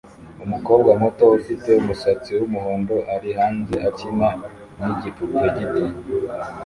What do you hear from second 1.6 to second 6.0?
umusatsi wumuhondo ari hanze akina nigipupe gito